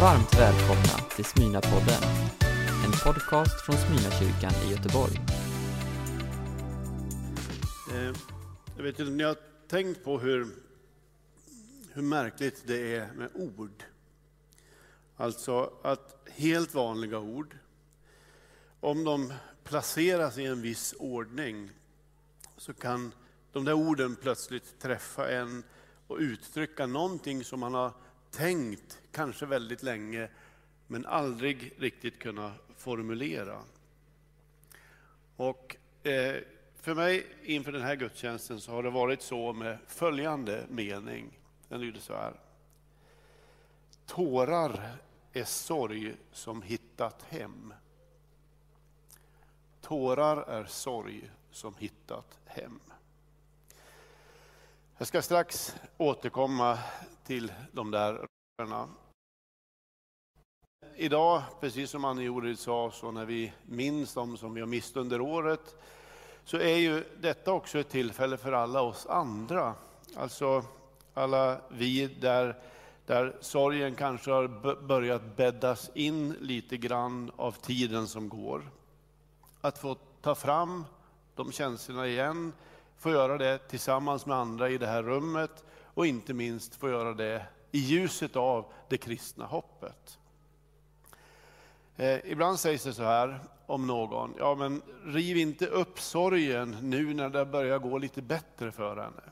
Varmt 0.00 0.34
välkomna 0.34 1.08
till 1.16 1.24
Smyna-podden, 1.24 2.02
en 2.84 2.92
podcast 3.04 3.66
från 3.66 3.76
Smyna-kyrkan 3.76 4.52
i 4.66 4.70
Göteborg. 4.70 5.20
Eh, 7.90 8.16
jag 8.76 8.82
vet 8.82 8.98
inte 8.98 9.10
om 9.10 9.16
ni 9.16 9.24
har 9.24 9.36
tänkt 9.68 10.04
på 10.04 10.18
hur, 10.18 10.46
hur 11.92 12.02
märkligt 12.02 12.62
det 12.66 12.96
är 12.96 13.12
med 13.12 13.28
ord. 13.34 13.84
Alltså 15.16 15.72
att 15.82 16.28
helt 16.30 16.74
vanliga 16.74 17.18
ord, 17.18 17.56
om 18.80 19.04
de 19.04 19.32
placeras 19.64 20.38
i 20.38 20.44
en 20.44 20.62
viss 20.62 20.94
ordning 20.98 21.70
så 22.56 22.72
kan 22.72 23.12
de 23.52 23.64
där 23.64 23.72
orden 23.72 24.16
plötsligt 24.16 24.78
träffa 24.78 25.30
en 25.30 25.62
och 26.06 26.16
uttrycka 26.18 26.86
någonting 26.86 27.44
som 27.44 27.60
man 27.60 27.74
har 27.74 27.92
tänkt, 28.36 29.02
kanske 29.12 29.46
väldigt 29.46 29.82
länge, 29.82 30.28
men 30.86 31.06
aldrig 31.06 31.72
riktigt 31.78 32.18
kunnat 32.18 32.52
formulera. 32.76 33.60
Och 35.36 35.76
eh, 36.02 36.36
för 36.76 36.94
mig 36.94 37.26
inför 37.42 37.72
den 37.72 37.82
här 37.82 37.96
gudstjänsten 37.96 38.60
så 38.60 38.72
har 38.72 38.82
det 38.82 38.90
varit 38.90 39.22
så 39.22 39.52
med 39.52 39.78
följande 39.86 40.64
mening. 40.68 41.38
Den 41.68 41.80
lyder 41.80 42.00
så 42.00 42.12
här. 42.12 42.34
Tårar 44.06 44.96
är 45.32 45.44
sorg 45.44 46.16
som 46.32 46.62
hittat 46.62 47.22
hem. 47.22 47.74
Tårar 49.80 50.36
är 50.36 50.64
sorg 50.64 51.30
som 51.50 51.74
hittat 51.78 52.38
hem. 52.44 52.80
Jag 54.98 55.06
ska 55.06 55.22
strax 55.22 55.76
återkomma 55.96 56.78
till 57.24 57.52
de 57.72 57.90
där 57.90 58.12
rösterna. 58.58 58.88
Idag, 60.96 61.42
precis 61.60 61.90
som 61.90 62.04
Annie 62.04 62.24
Jorid 62.24 62.58
sa, 62.58 62.90
så 62.90 63.10
när 63.10 63.24
vi 63.24 63.52
minns 63.62 64.14
dem 64.14 64.36
som 64.36 64.54
vi 64.54 64.60
har 64.60 64.66
mist 64.66 64.96
under 64.96 65.20
året, 65.20 65.76
så 66.44 66.56
är 66.56 66.76
ju 66.76 67.04
detta 67.20 67.52
också 67.52 67.78
ett 67.78 67.88
tillfälle 67.88 68.36
för 68.36 68.52
alla 68.52 68.82
oss 68.82 69.06
andra. 69.06 69.74
Alltså 70.16 70.64
alla 71.14 71.60
vi 71.68 72.06
där, 72.06 72.62
där 73.06 73.36
sorgen 73.40 73.94
kanske 73.94 74.30
har 74.30 74.48
börjat 74.82 75.36
bäddas 75.36 75.90
in 75.94 76.36
lite 76.40 76.76
grann 76.76 77.32
av 77.36 77.52
tiden 77.52 78.06
som 78.06 78.28
går. 78.28 78.70
Att 79.60 79.78
få 79.78 79.96
ta 80.20 80.34
fram 80.34 80.84
de 81.34 81.52
känslorna 81.52 82.06
igen, 82.06 82.52
få 83.04 83.10
göra 83.10 83.38
det 83.38 83.58
tillsammans 83.58 84.26
med 84.26 84.36
andra 84.36 84.68
i 84.68 84.78
det 84.78 84.86
här 84.86 85.02
rummet 85.02 85.64
och 85.84 86.06
inte 86.06 86.34
minst 86.34 86.74
få 86.74 86.88
göra 86.88 87.14
det 87.14 87.46
i 87.72 87.78
ljuset 87.78 88.36
av 88.36 88.72
det 88.88 88.98
kristna 88.98 89.46
hoppet. 89.46 90.18
Eh, 91.96 92.18
ibland 92.24 92.58
sägs 92.58 92.84
det 92.84 92.92
så 92.92 93.02
här 93.02 93.40
om 93.66 93.86
någon, 93.86 94.34
ja 94.38 94.54
men 94.54 94.82
riv 95.04 95.36
inte 95.36 95.66
upp 95.66 96.00
sorgen 96.00 96.76
nu 96.82 97.14
när 97.14 97.28
det 97.28 97.46
börjar 97.46 97.78
gå 97.78 97.98
lite 97.98 98.22
bättre 98.22 98.72
för 98.72 98.96
henne. 98.96 99.22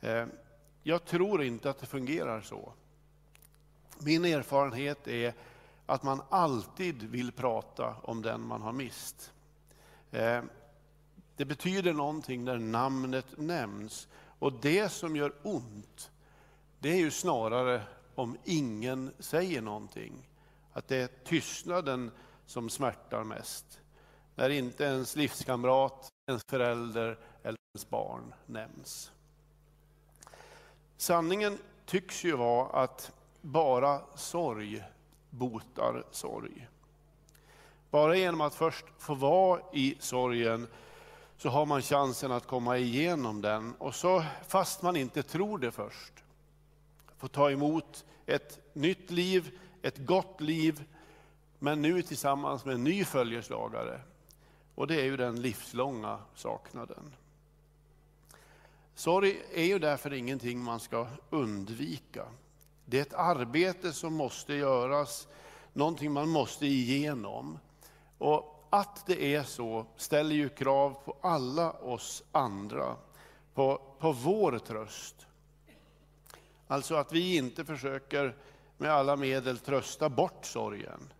Eh, 0.00 0.26
jag 0.82 1.04
tror 1.04 1.42
inte 1.42 1.70
att 1.70 1.78
det 1.78 1.86
fungerar 1.86 2.40
så. 2.40 2.72
Min 3.98 4.24
erfarenhet 4.24 5.08
är 5.08 5.34
att 5.86 6.02
man 6.02 6.22
alltid 6.28 7.02
vill 7.02 7.32
prata 7.32 7.96
om 8.02 8.22
den 8.22 8.40
man 8.40 8.62
har 8.62 8.72
mist. 8.72 9.32
Eh, 10.10 10.42
det 11.40 11.46
betyder 11.46 11.92
någonting 11.92 12.44
när 12.44 12.58
namnet 12.58 13.26
nämns. 13.38 14.08
Och 14.38 14.52
det 14.52 14.88
som 14.88 15.16
gör 15.16 15.32
ont, 15.42 16.10
det 16.78 16.88
är 16.88 16.96
ju 16.96 17.10
snarare 17.10 17.82
om 18.14 18.36
ingen 18.44 19.12
säger 19.18 19.62
någonting. 19.62 20.28
Att 20.72 20.88
det 20.88 20.96
är 20.96 21.08
tystnaden 21.24 22.10
som 22.46 22.70
smärtar 22.70 23.24
mest. 23.24 23.80
När 24.34 24.50
inte 24.50 24.84
ens 24.84 25.16
livskamrat, 25.16 26.08
ens 26.26 26.44
förälder 26.44 27.18
eller 27.42 27.58
ens 27.74 27.90
barn 27.90 28.34
nämns. 28.46 29.12
Sanningen 30.96 31.58
tycks 31.86 32.24
ju 32.24 32.36
vara 32.36 32.82
att 32.82 33.12
bara 33.40 34.00
sorg 34.14 34.82
botar 35.30 36.04
sorg. 36.10 36.68
Bara 37.90 38.16
genom 38.16 38.40
att 38.40 38.54
först 38.54 38.84
få 38.98 39.14
vara 39.14 39.60
i 39.72 39.96
sorgen 40.00 40.68
så 41.40 41.48
har 41.48 41.66
man 41.66 41.82
chansen 41.82 42.32
att 42.32 42.46
komma 42.46 42.78
igenom 42.78 43.40
den. 43.40 43.74
Och 43.74 43.94
så, 43.94 44.24
fast 44.48 44.82
man 44.82 44.96
inte 44.96 45.22
tror 45.22 45.58
det 45.58 45.70
först, 45.70 46.12
få 47.16 47.28
ta 47.28 47.50
emot 47.50 48.04
ett 48.26 48.58
nytt 48.72 49.10
liv, 49.10 49.58
ett 49.82 49.98
gott 49.98 50.40
liv, 50.40 50.84
men 51.58 51.82
nu 51.82 52.02
tillsammans 52.02 52.64
med 52.64 52.74
en 52.74 52.84
ny 52.84 53.04
följeslagare. 53.04 54.00
Och 54.74 54.86
det 54.86 55.00
är 55.00 55.04
ju 55.04 55.16
den 55.16 55.42
livslånga 55.42 56.18
saknaden. 56.34 57.14
Sorg 58.94 59.42
är 59.54 59.64
ju 59.64 59.78
därför 59.78 60.12
ingenting 60.12 60.62
man 60.62 60.80
ska 60.80 61.06
undvika. 61.30 62.24
Det 62.84 62.98
är 62.98 63.02
ett 63.02 63.14
arbete 63.14 63.92
som 63.92 64.14
måste 64.14 64.54
göras, 64.54 65.28
någonting 65.72 66.12
man 66.12 66.28
måste 66.28 66.66
igenom. 66.66 67.58
Och 68.18 68.59
att 68.70 69.06
det 69.06 69.34
är 69.34 69.42
så 69.42 69.86
ställer 69.96 70.34
ju 70.34 70.48
krav 70.48 70.96
på 71.04 71.16
alla 71.20 71.70
oss 71.70 72.22
andra, 72.32 72.96
på, 73.54 73.82
på 73.98 74.12
vår 74.12 74.58
tröst. 74.58 75.26
Alltså 76.66 76.94
att 76.94 77.12
vi 77.12 77.36
inte 77.36 77.64
försöker 77.64 78.36
med 78.76 78.90
alla 78.90 79.16
medel 79.16 79.58
trösta 79.58 80.08
bort 80.08 80.44
sorgen, 80.44 81.12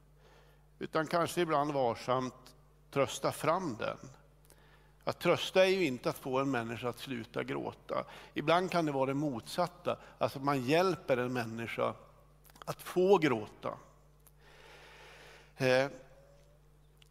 utan 0.78 1.06
kanske 1.06 1.40
ibland 1.40 1.72
varsamt 1.72 2.54
trösta 2.90 3.32
fram 3.32 3.76
den. 3.78 3.98
Att 5.04 5.18
trösta 5.18 5.66
är 5.66 5.70
ju 5.70 5.86
inte 5.86 6.10
att 6.10 6.18
få 6.18 6.38
en 6.38 6.50
människa 6.50 6.88
att 6.88 6.98
sluta 6.98 7.44
gråta. 7.44 8.04
Ibland 8.34 8.70
kan 8.70 8.86
det 8.86 8.92
vara 8.92 9.06
det 9.06 9.14
motsatta, 9.14 9.96
alltså 10.18 10.38
att 10.38 10.44
man 10.44 10.62
hjälper 10.64 11.16
en 11.16 11.32
människa 11.32 11.94
att 12.64 12.82
få 12.82 13.18
gråta. 13.18 13.72
Eh, 15.56 15.86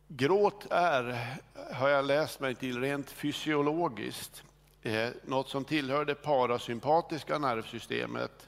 gråt 0.10 0.68
är, 0.70 1.36
har 1.74 1.90
jag 1.90 2.06
läst 2.06 2.40
mig 2.40 2.56
till, 2.56 2.82
rent 2.82 3.12
fysiologiskt 3.12 4.44
eh, 4.82 5.10
något 5.26 5.50
som 5.50 5.66
tillhör 5.66 6.06
det 6.06 6.16
parasympatiska 6.16 7.38
nervsystemet 7.38 8.48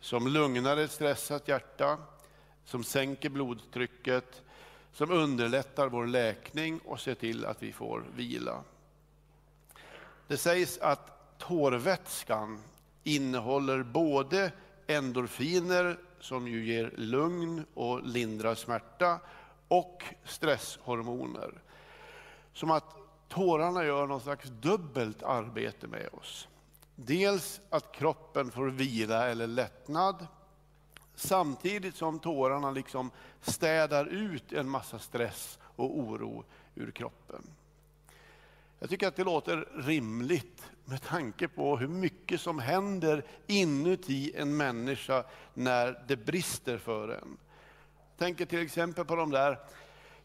som 0.00 0.26
lugnar 0.26 0.76
ett 0.76 0.90
stressat 0.90 1.48
hjärta, 1.48 1.98
som 2.64 2.84
sänker 2.84 3.28
blodtrycket, 3.28 4.42
som 4.92 5.10
underlättar 5.10 5.88
vår 5.88 6.06
läkning 6.06 6.80
och 6.84 7.00
ser 7.00 7.14
till 7.14 7.46
att 7.46 7.62
vi 7.62 7.72
får 7.72 8.04
vila. 8.16 8.62
Det 10.26 10.36
sägs 10.36 10.78
att 10.78 11.38
tårvätskan 11.38 12.62
innehåller 13.04 13.82
både 13.82 14.52
endorfiner 14.86 15.98
som 16.20 16.48
ju 16.48 16.64
ger 16.64 16.92
lugn 16.96 17.64
och 17.74 18.06
lindrar 18.06 18.54
smärta 18.54 19.20
och 19.70 20.04
stresshormoner. 20.24 21.62
Som 22.52 22.70
att 22.70 22.96
tårarna 23.28 23.84
gör 23.84 24.06
någon 24.06 24.20
slags 24.20 24.48
dubbelt 24.48 25.22
arbete 25.22 25.86
med 25.86 26.08
oss. 26.12 26.48
Dels 26.96 27.60
att 27.70 27.92
kroppen 27.92 28.50
får 28.50 28.66
vila 28.66 29.28
eller 29.28 29.46
lättnad 29.46 30.26
samtidigt 31.14 31.96
som 31.96 32.18
tårarna 32.18 32.70
liksom 32.70 33.10
städar 33.40 34.06
ut 34.06 34.52
en 34.52 34.68
massa 34.68 34.98
stress 34.98 35.58
och 35.62 35.98
oro 35.98 36.44
ur 36.74 36.90
kroppen. 36.90 37.42
Jag 38.78 38.90
tycker 38.90 39.08
att 39.08 39.16
det 39.16 39.24
låter 39.24 39.68
rimligt 39.74 40.70
med 40.84 41.02
tanke 41.02 41.48
på 41.48 41.76
hur 41.76 41.88
mycket 41.88 42.40
som 42.40 42.58
händer 42.58 43.24
inuti 43.46 44.32
en 44.36 44.56
människa 44.56 45.24
när 45.54 46.04
det 46.08 46.16
brister 46.16 46.78
för 46.78 47.08
en. 47.08 47.36
Jag 48.20 48.26
tänker 48.26 48.46
till 48.46 48.62
exempel 48.62 49.04
på 49.04 49.16
de 49.16 49.30
där 49.30 49.58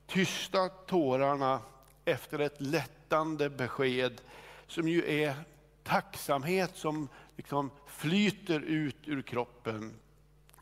tysta 0.07 0.69
tårarna 0.69 1.59
efter 2.05 2.39
ett 2.39 2.61
lättande 2.61 3.49
besked 3.49 4.21
som 4.67 4.87
ju 4.87 5.21
är 5.21 5.35
tacksamhet 5.83 6.75
som 6.75 7.07
liksom 7.35 7.71
flyter 7.85 8.59
ut 8.59 8.95
ur 9.05 9.21
kroppen. 9.21 9.93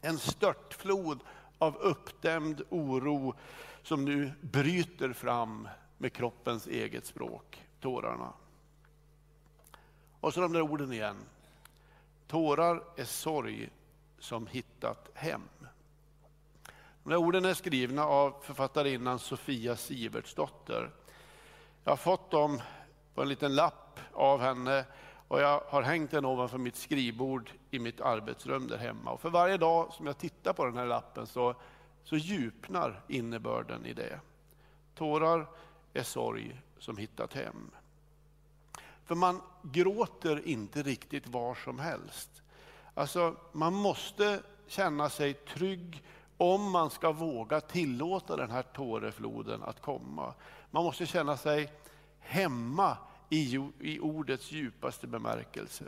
En 0.02 0.18
störtflod 0.18 1.20
av 1.58 1.76
uppdämd 1.76 2.62
oro 2.70 3.36
som 3.84 4.06
nu 4.06 4.32
bryter 4.42 5.14
fram 5.14 5.68
med 5.98 6.14
kroppens 6.14 6.68
eget 6.68 7.06
språk, 7.06 7.64
tårarna. 7.80 8.34
Och 10.20 10.34
så 10.34 10.42
de 10.42 10.54
där 10.54 10.62
orden 10.62 10.94
igen. 10.94 11.18
Tårar 12.28 12.84
är 12.96 13.06
sorg 13.06 13.70
som 14.20 14.48
hittat 14.48 15.10
hem. 15.14 15.42
De 17.04 17.10
där 17.10 17.18
orden 17.18 17.46
är 17.46 17.54
skrivna 17.54 18.06
av 18.06 18.36
författarinnan 18.42 19.20
Sofia 19.20 19.76
Sivertsdotter. 19.76 20.92
Jag 21.84 21.92
har 21.92 21.98
fått 21.98 22.32
dem 22.32 22.62
på 23.14 23.22
en 23.22 23.30
liten 23.30 23.56
lapp 23.56 24.00
av 24.14 24.42
henne 24.42 24.86
och 25.28 25.42
jag 25.42 25.64
har 25.68 25.82
hängt 25.82 26.12
den 26.12 26.26
ovanför 26.26 26.58
mitt 26.58 26.76
skrivbord 26.76 27.52
i 27.72 27.80
mitt 27.80 28.02
arbetsrum 28.02 28.68
där 28.68 28.78
hemma. 28.78 29.12
Och 29.12 29.22
för 29.22 29.30
varje 29.30 29.58
dag 29.58 29.94
som 29.94 30.08
jag 30.08 30.18
tittar 30.18 30.54
på 30.54 30.66
den 30.66 30.78
här 30.78 30.86
lappen 30.86 31.28
så, 31.28 31.56
så 32.04 32.16
djupnar 32.16 33.02
innebörden 33.08 33.86
i 33.86 33.94
det. 33.94 34.20
Tårar 34.96 35.48
är 35.94 36.04
sorg 36.04 36.62
som 36.80 36.98
hittat 36.98 37.34
hem. 37.34 37.72
För 39.06 39.16
man 39.16 39.42
gråter 39.62 40.48
inte 40.48 40.84
riktigt 40.84 41.28
var 41.28 41.56
som 41.56 41.80
helst. 41.80 42.42
Alltså, 42.94 43.36
man 43.52 43.74
måste 43.74 44.40
känna 44.68 45.10
sig 45.10 45.34
trygg 45.34 46.04
om 46.44 46.72
man 46.72 46.90
ska 46.90 47.12
våga 47.12 47.62
tillåta 47.62 48.36
den 48.36 48.52
här 48.52 48.62
tårefloden 48.62 49.64
att 49.64 49.82
komma. 49.82 50.34
Man 50.72 50.84
måste 50.84 51.06
känna 51.06 51.38
sig 51.38 51.72
hemma 52.20 52.98
i, 53.30 53.60
i 53.80 54.00
ordets 54.00 54.52
djupaste 54.52 55.08
bemärkelse. 55.08 55.86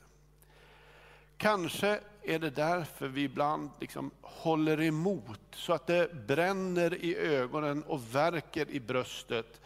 Kanske 1.38 2.00
är 2.22 2.40
det 2.40 2.50
därför 2.50 3.08
vi 3.08 3.24
ibland 3.24 3.70
liksom 3.80 4.12
håller 4.22 4.82
emot 4.82 5.42
så 5.52 5.74
att 5.74 5.88
det 5.88 6.28
bränner 6.28 6.94
i 6.94 7.16
ögonen 7.16 7.84
och 7.84 8.16
verkar 8.16 8.70
i 8.70 8.80
bröstet. 8.80 9.62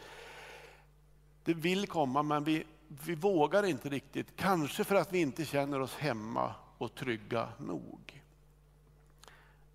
Det 1.43 1.53
vill 1.53 1.87
komma 1.87 2.23
men 2.23 2.43
vi, 2.43 2.63
vi 2.87 3.15
vågar 3.15 3.63
inte 3.65 3.89
riktigt. 3.89 4.35
Kanske 4.35 4.83
för 4.83 4.95
att 4.95 5.13
vi 5.13 5.21
inte 5.21 5.45
känner 5.45 5.79
oss 5.79 5.95
hemma 5.95 6.55
och 6.77 6.95
trygga 6.95 7.49
nog. 7.57 8.21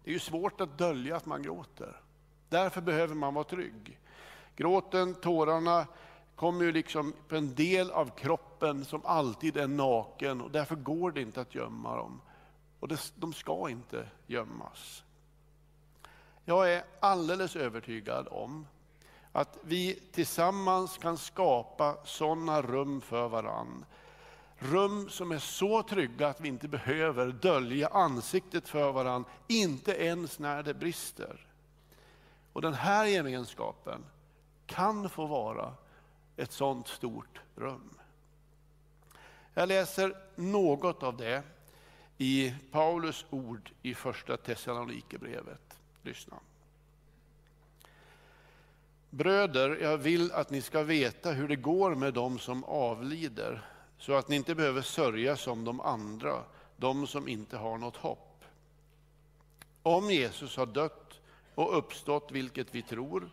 Det 0.04 0.10
är 0.10 0.12
ju 0.12 0.18
svårt 0.18 0.60
att 0.60 0.78
dölja 0.78 1.16
att 1.16 1.26
man 1.26 1.42
gråter. 1.42 2.00
Därför 2.48 2.80
behöver 2.80 3.14
man 3.14 3.34
vara 3.34 3.44
trygg. 3.44 3.98
Gråten, 4.56 5.14
tårarna 5.14 5.86
kommer 6.36 6.64
ju 6.64 6.72
liksom 6.72 7.14
på 7.28 7.36
en 7.36 7.54
del 7.54 7.90
av 7.90 8.10
kroppen 8.16 8.84
som 8.84 9.00
alltid 9.04 9.56
är 9.56 9.66
naken 9.66 10.40
och 10.40 10.50
därför 10.50 10.76
går 10.76 11.10
det 11.10 11.20
inte 11.20 11.40
att 11.40 11.54
gömma 11.54 11.96
dem. 11.96 12.20
Och 12.80 12.88
det, 12.88 13.12
de 13.16 13.32
ska 13.32 13.70
inte 13.70 14.08
gömmas. 14.26 15.04
Jag 16.44 16.72
är 16.72 16.84
alldeles 17.00 17.56
övertygad 17.56 18.28
om 18.30 18.66
att 19.32 19.58
vi 19.62 19.94
tillsammans 20.12 20.98
kan 20.98 21.18
skapa 21.18 21.96
sådana 22.04 22.62
rum 22.62 23.00
för 23.00 23.28
varann. 23.28 23.84
Rum 24.64 25.08
som 25.08 25.32
är 25.32 25.38
så 25.38 25.82
trygga 25.82 26.28
att 26.28 26.40
vi 26.40 26.48
inte 26.48 26.68
behöver 26.68 27.26
dölja 27.26 27.88
ansiktet 27.88 28.68
för 28.68 28.92
varandra 28.92 29.30
inte 29.48 29.92
ens 29.92 30.38
när 30.38 30.62
det 30.62 30.74
brister. 30.74 31.46
Och 32.52 32.62
den 32.62 32.74
här 32.74 33.06
gemenskapen 33.06 34.04
kan 34.66 35.10
få 35.10 35.26
vara 35.26 35.74
ett 36.36 36.52
sådant 36.52 36.88
stort 36.88 37.40
rum. 37.56 37.98
Jag 39.54 39.68
läser 39.68 40.16
något 40.34 41.02
av 41.02 41.16
det 41.16 41.42
i 42.18 42.54
Paulus 42.70 43.26
ord 43.30 43.70
i 43.82 43.94
första 43.94 44.36
Thessalonikerbrevet. 44.36 45.78
Lyssna. 46.02 46.36
Bröder, 49.10 49.78
jag 49.82 49.98
vill 49.98 50.32
att 50.32 50.50
ni 50.50 50.62
ska 50.62 50.82
veta 50.82 51.32
hur 51.32 51.48
det 51.48 51.56
går 51.56 51.94
med 51.94 52.14
dem 52.14 52.38
som 52.38 52.64
avlider, 52.64 53.73
så 54.04 54.12
att 54.14 54.28
ni 54.28 54.36
inte 54.36 54.54
behöver 54.54 54.82
sörja 54.82 55.36
som 55.36 55.64
de 55.64 55.80
andra, 55.80 56.42
de 56.76 57.06
som 57.06 57.28
inte 57.28 57.56
har 57.56 57.78
något 57.78 57.96
hopp. 57.96 58.44
Om 59.82 60.10
Jesus 60.10 60.56
har 60.56 60.66
dött 60.66 61.20
och 61.54 61.78
uppstått, 61.78 62.32
vilket 62.32 62.74
vi 62.74 62.82
tror, 62.82 63.30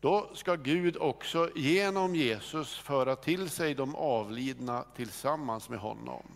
då 0.00 0.30
ska 0.34 0.54
Gud 0.54 0.96
också 0.96 1.50
genom 1.56 2.14
Jesus 2.14 2.78
föra 2.78 3.16
till 3.16 3.50
sig 3.50 3.74
de 3.74 3.96
avlidna 3.96 4.84
tillsammans 4.96 5.68
med 5.68 5.78
honom. 5.78 6.26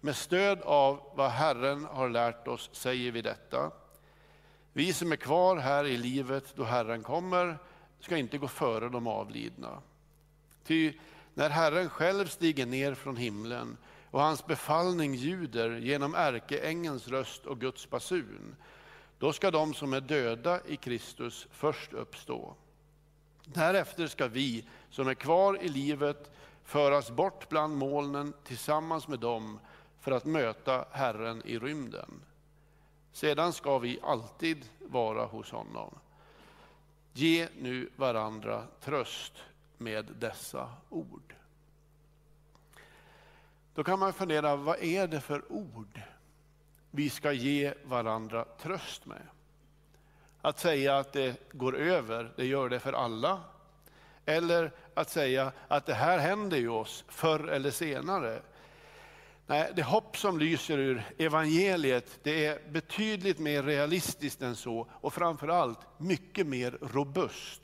Med 0.00 0.16
stöd 0.16 0.60
av 0.60 1.00
vad 1.14 1.30
Herren 1.30 1.84
har 1.84 2.08
lärt 2.08 2.48
oss 2.48 2.70
säger 2.72 3.12
vi 3.12 3.22
detta. 3.22 3.70
Vi 4.72 4.92
som 4.92 5.12
är 5.12 5.16
kvar 5.16 5.56
här 5.56 5.84
i 5.84 5.96
livet 5.96 6.52
då 6.56 6.64
Herren 6.64 7.02
kommer 7.02 7.58
ska 8.00 8.16
inte 8.16 8.38
gå 8.38 8.48
före 8.48 8.88
de 8.88 9.06
avlidna. 9.06 9.82
Ty 10.64 10.92
när 11.34 11.50
Herren 11.50 11.90
själv 11.90 12.26
stiger 12.26 12.66
ner 12.66 12.94
från 12.94 13.16
himlen 13.16 13.76
och 14.10 14.20
hans 14.20 14.46
befallning 14.46 15.14
ljuder 15.14 15.76
genom 15.76 16.14
ärkeängens 16.14 17.08
röst 17.08 17.46
och 17.46 17.60
Guds 17.60 17.90
basun, 17.90 18.56
då 19.18 19.32
ska 19.32 19.50
de 19.50 19.74
som 19.74 19.92
är 19.92 20.00
döda 20.00 20.60
i 20.66 20.76
Kristus 20.76 21.46
först 21.50 21.92
uppstå. 21.92 22.54
Därefter 23.44 24.06
ska 24.06 24.28
vi 24.28 24.64
som 24.90 25.08
är 25.08 25.14
kvar 25.14 25.58
i 25.62 25.68
livet 25.68 26.30
föras 26.64 27.10
bort 27.10 27.48
bland 27.48 27.76
molnen 27.76 28.32
tillsammans 28.44 29.08
med 29.08 29.18
dem 29.18 29.60
för 30.00 30.12
att 30.12 30.24
möta 30.24 30.84
Herren 30.90 31.42
i 31.44 31.58
rymden. 31.58 32.22
Sedan 33.12 33.52
ska 33.52 33.78
vi 33.78 33.98
alltid 34.02 34.68
vara 34.78 35.24
hos 35.24 35.50
honom. 35.50 35.94
Ge 37.12 37.48
nu 37.58 37.90
varandra 37.96 38.66
tröst 38.80 39.32
med 39.80 40.06
dessa 40.18 40.72
ord. 40.88 41.34
Då 43.74 43.84
kan 43.84 43.98
man 43.98 44.12
fundera, 44.12 44.56
vad 44.56 44.82
är 44.82 45.06
det 45.06 45.20
för 45.20 45.52
ord 45.52 46.00
vi 46.90 47.10
ska 47.10 47.32
ge 47.32 47.74
varandra 47.84 48.44
tröst 48.44 49.06
med? 49.06 49.22
Att 50.42 50.58
säga 50.58 50.98
att 50.98 51.12
det 51.12 51.52
går 51.52 51.76
över, 51.76 52.32
det 52.36 52.46
gör 52.46 52.68
det 52.68 52.80
för 52.80 52.92
alla. 52.92 53.40
Eller 54.24 54.72
att 54.94 55.10
säga 55.10 55.52
att 55.68 55.86
det 55.86 55.94
här 55.94 56.18
händer 56.18 56.56
ju 56.56 56.68
oss 56.68 57.04
förr 57.08 57.48
eller 57.48 57.70
senare. 57.70 58.42
Nej, 59.46 59.72
det 59.76 59.82
hopp 59.82 60.16
som 60.16 60.38
lyser 60.38 60.78
ur 60.78 61.02
evangeliet 61.18 62.18
det 62.22 62.46
är 62.46 62.70
betydligt 62.70 63.38
mer 63.38 63.62
realistiskt 63.62 64.42
än 64.42 64.56
så 64.56 64.88
och 64.90 65.14
framförallt 65.14 65.78
mycket 65.98 66.46
mer 66.46 66.78
robust. 66.80 67.62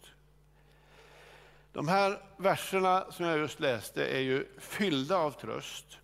De 1.76 1.88
här 1.88 2.22
verserna 2.36 3.06
som 3.10 3.26
jag 3.26 3.38
just 3.38 3.60
läste 3.60 4.06
är 4.06 4.20
ju 4.20 4.48
fyllda 4.58 5.16
av 5.16 5.30
tröst. 5.30 5.98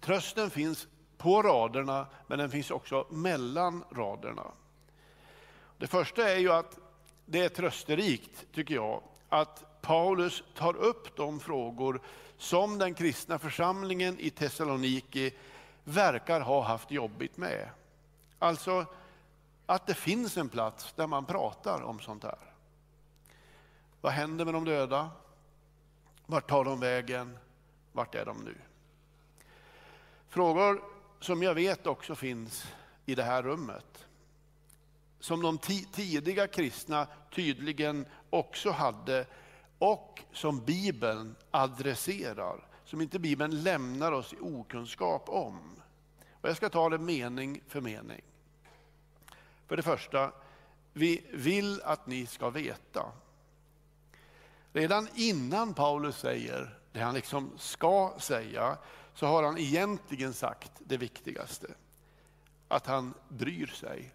Trösten 0.00 0.50
finns 0.50 0.86
på 1.16 1.42
raderna 1.42 2.06
men 2.26 2.38
den 2.38 2.50
finns 2.50 2.70
också 2.70 3.06
mellan 3.10 3.84
raderna. 3.90 4.52
Det 5.78 5.86
första 5.86 6.30
är 6.30 6.38
ju 6.38 6.52
att 6.52 6.78
det 7.26 7.44
är 7.44 7.48
trösterikt, 7.48 8.46
tycker 8.54 8.74
jag, 8.74 9.02
att 9.28 9.80
Paulus 9.80 10.42
tar 10.54 10.76
upp 10.76 11.16
de 11.16 11.40
frågor 11.40 12.00
som 12.36 12.78
den 12.78 12.94
kristna 12.94 13.38
församlingen 13.38 14.18
i 14.18 14.30
Thessaloniki 14.30 15.32
verkar 15.84 16.40
ha 16.40 16.62
haft 16.62 16.90
jobbigt 16.90 17.36
med. 17.36 17.68
Alltså 18.38 18.86
att 19.66 19.86
det 19.86 19.94
finns 19.94 20.36
en 20.36 20.48
plats 20.48 20.92
där 20.96 21.06
man 21.06 21.24
pratar 21.24 21.82
om 21.82 22.00
sånt 22.00 22.24
här. 22.24 22.47
Vad 24.00 24.12
händer 24.12 24.44
med 24.44 24.54
de 24.54 24.64
döda? 24.64 25.10
Vart 26.26 26.48
tar 26.48 26.64
de 26.64 26.80
vägen? 26.80 27.38
Vart 27.92 28.14
är 28.14 28.24
de 28.24 28.44
nu? 28.44 28.54
Frågor 30.28 30.82
som 31.20 31.42
jag 31.42 31.54
vet 31.54 31.86
också 31.86 32.14
finns 32.14 32.66
i 33.06 33.14
det 33.14 33.22
här 33.22 33.42
rummet. 33.42 34.06
Som 35.20 35.42
de 35.42 35.58
tidiga 35.92 36.46
kristna 36.46 37.06
tydligen 37.30 38.06
också 38.30 38.70
hade 38.70 39.26
och 39.78 40.22
som 40.32 40.64
Bibeln 40.64 41.36
adresserar, 41.50 42.68
som 42.84 43.00
inte 43.00 43.18
Bibeln 43.18 43.62
lämnar 43.62 44.12
oss 44.12 44.32
i 44.32 44.36
okunskap 44.40 45.28
om. 45.28 45.82
Och 46.32 46.48
jag 46.48 46.56
ska 46.56 46.68
ta 46.68 46.88
det 46.88 46.98
mening 46.98 47.60
för 47.68 47.80
mening. 47.80 48.22
För 49.66 49.76
det 49.76 49.82
första, 49.82 50.32
vi 50.92 51.26
vill 51.32 51.82
att 51.82 52.06
ni 52.06 52.26
ska 52.26 52.50
veta. 52.50 53.12
Redan 54.72 55.08
innan 55.14 55.74
Paulus 55.74 56.18
säger 56.18 56.78
det 56.92 57.00
han 57.00 57.14
liksom 57.14 57.52
ska 57.56 58.14
säga, 58.18 58.78
så 59.14 59.26
har 59.26 59.42
han 59.42 59.58
egentligen 59.58 60.34
sagt 60.34 60.72
det 60.78 60.96
viktigaste. 60.96 61.66
Att 62.68 62.86
han 62.86 63.14
bryr 63.28 63.66
sig. 63.66 64.12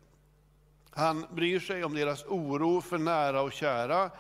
Han 0.90 1.26
bryr 1.32 1.60
sig 1.60 1.84
om 1.84 1.96
deras 1.96 2.24
oro 2.24 2.82
för 2.82 2.98
nära 2.98 3.42
och 3.42 3.54
kära 3.54 4.12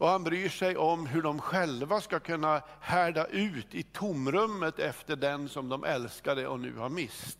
och 0.00 0.08
han 0.08 0.24
bryr 0.24 0.48
sig 0.48 0.76
om 0.76 1.06
hur 1.06 1.22
de 1.22 1.40
själva 1.40 2.00
ska 2.00 2.20
kunna 2.20 2.62
härda 2.80 3.26
ut 3.26 3.74
i 3.74 3.82
tomrummet 3.82 4.78
efter 4.78 5.16
den 5.16 5.48
som 5.48 5.68
de 5.68 5.84
älskade 5.84 6.46
och 6.46 6.60
nu 6.60 6.76
har 6.76 6.88
mist. 6.88 7.38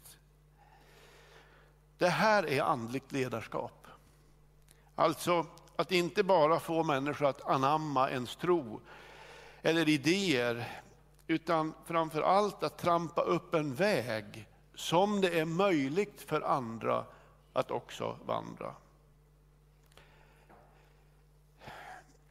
Det 1.98 2.08
här 2.08 2.46
är 2.46 2.62
andligt 2.62 3.12
ledarskap. 3.12 3.86
Alltså 4.94 5.46
att 5.80 5.92
inte 5.92 6.22
bara 6.22 6.60
få 6.60 6.82
människor 6.82 7.26
att 7.26 7.48
anamma 7.48 8.10
ens 8.10 8.36
tro 8.36 8.80
eller 9.62 9.88
idéer, 9.88 10.82
utan 11.26 11.74
framför 11.84 12.22
allt 12.22 12.62
att 12.62 12.78
trampa 12.78 13.20
upp 13.20 13.54
en 13.54 13.74
väg 13.74 14.48
som 14.74 15.20
det 15.20 15.38
är 15.38 15.44
möjligt 15.44 16.22
för 16.22 16.40
andra 16.40 17.04
att 17.52 17.70
också 17.70 18.16
vandra. 18.26 18.74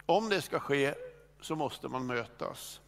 Om 0.05 0.29
det 0.29 0.41
ska 0.41 0.59
ske 0.59 0.95
så 1.41 1.55
måste 1.55 1.87
man 1.87 2.05
mötas. 2.05 2.81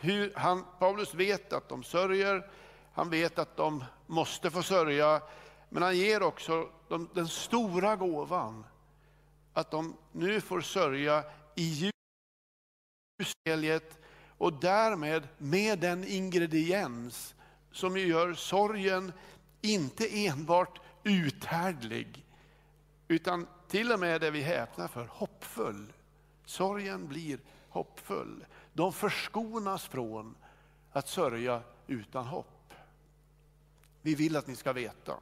hur 0.00 0.32
han, 0.36 0.64
Paulus 0.78 1.14
vet 1.14 1.52
att 1.52 1.68
de 1.68 1.82
sörjer, 1.82 2.50
han 2.92 3.10
vet 3.10 3.38
att 3.38 3.56
de 3.56 3.84
måste 4.06 4.50
få 4.50 4.62
sörja, 4.62 5.22
men 5.68 5.82
han 5.82 5.96
ger 5.96 6.22
också 6.22 6.68
de, 6.88 7.08
den 7.14 7.28
stora 7.28 7.96
gåvan 7.96 8.64
att 9.58 9.70
de 9.70 9.96
nu 10.12 10.40
får 10.40 10.60
sörja 10.60 11.24
i 11.54 11.92
ljuseliet 13.18 13.98
och 14.38 14.52
därmed 14.52 15.28
med 15.38 15.78
den 15.78 16.04
ingrediens 16.04 17.34
som 17.72 17.96
gör 17.96 18.34
sorgen 18.34 19.12
inte 19.60 20.26
enbart 20.26 20.80
uthärdlig, 21.04 22.26
utan 23.08 23.46
till 23.68 23.92
och 23.92 24.00
med 24.00 24.20
det 24.20 24.30
vi 24.30 24.42
häpnar 24.42 24.88
för, 24.88 25.06
hoppfull. 25.06 25.92
Sorgen 26.44 27.08
blir 27.08 27.38
hoppfull. 27.68 28.44
De 28.72 28.92
förskonas 28.92 29.84
från 29.86 30.36
att 30.92 31.08
sörja 31.08 31.62
utan 31.86 32.26
hopp. 32.26 32.74
Vi 34.02 34.14
vill 34.14 34.36
att 34.36 34.46
ni 34.46 34.56
ska 34.56 34.72
veta. 34.72 35.14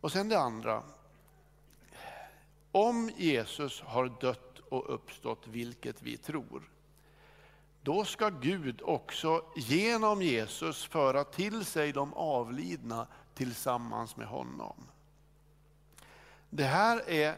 Och 0.00 0.12
sen 0.12 0.28
det 0.28 0.38
andra. 0.38 0.82
Om 2.74 3.10
Jesus 3.16 3.80
har 3.80 4.12
dött 4.20 4.58
och 4.68 4.94
uppstått, 4.94 5.46
vilket 5.46 6.02
vi 6.02 6.16
tror, 6.16 6.62
då 7.82 8.04
ska 8.04 8.28
Gud 8.28 8.82
också 8.84 9.44
genom 9.56 10.22
Jesus 10.22 10.84
föra 10.84 11.24
till 11.24 11.64
sig 11.64 11.92
de 11.92 12.14
avlidna 12.14 13.06
tillsammans 13.34 14.16
med 14.16 14.26
honom. 14.26 14.86
Det 16.50 16.64
här 16.64 17.10
är 17.10 17.36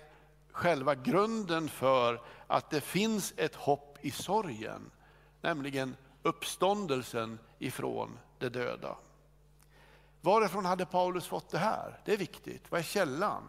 själva 0.50 0.95
grunden 0.95 1.69
för 1.69 2.23
att 2.47 2.71
det 2.71 2.81
finns 2.81 3.35
ett 3.37 3.55
hopp 3.55 3.99
i 4.00 4.11
sorgen, 4.11 4.90
nämligen 5.40 5.97
uppståndelsen 6.23 7.38
ifrån 7.59 8.19
de 8.38 8.49
döda. 8.49 8.97
Varifrån 10.21 10.64
hade 10.64 10.87
Paulus 10.87 11.26
fått 11.26 11.50
det 11.50 11.59
här? 11.59 12.00
Det 12.05 12.12
är 12.12 12.19
viktigt. 12.19 12.71
Vad 12.71 12.81
är 12.81 12.85
källan? 12.85 13.43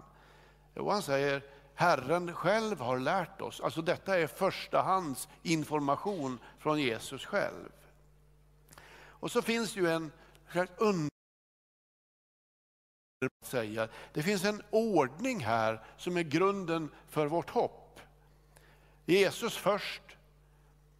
Jo, 0.75 0.89
han 0.89 1.01
säger 1.01 1.56
Herren 1.79 2.34
själv 2.34 2.79
har 2.79 3.00
lärt 3.00 3.41
oss. 3.41 3.62
Alltså 3.62 3.81
detta 3.81 4.19
är 4.19 4.27
förstahands 4.27 5.27
information 5.43 6.39
från 6.60 6.81
Jesus 6.81 7.25
själv. 7.25 7.69
Och 9.00 9.31
så 9.31 9.41
finns 9.41 9.74
det 9.74 9.79
ju 9.79 9.89
en 9.89 10.12
under 10.77 11.10
säga. 13.43 13.88
Det 14.13 14.24
finns 14.24 14.43
en 14.43 14.62
ordning 14.69 15.39
här 15.39 15.84
som 15.98 16.17
är 16.17 16.24
grunden 16.24 16.89
för 17.07 17.27
vårt 17.27 17.50
hopp. 17.50 18.00
Jesus 19.05 19.57
först, 19.57 20.01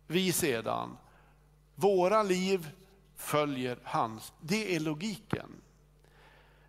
vi 0.08 0.32
sedan. 0.32 0.98
Våra 1.76 2.24
liv 2.24 2.70
följer 3.16 3.80
hans. 3.84 4.34
Det 4.42 4.76
är 4.76 4.80
logiken. 4.80 5.62